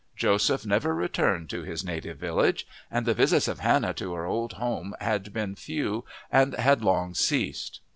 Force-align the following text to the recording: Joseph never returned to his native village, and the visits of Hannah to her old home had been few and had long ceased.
Joseph 0.15 0.65
never 0.65 0.95
returned 0.95 1.47
to 1.51 1.61
his 1.61 1.85
native 1.85 2.17
village, 2.17 2.65
and 2.89 3.05
the 3.05 3.13
visits 3.13 3.47
of 3.47 3.59
Hannah 3.59 3.93
to 3.93 4.15
her 4.15 4.25
old 4.25 4.53
home 4.53 4.95
had 4.99 5.31
been 5.31 5.53
few 5.53 6.05
and 6.31 6.55
had 6.55 6.83
long 6.83 7.13
ceased. 7.13 7.81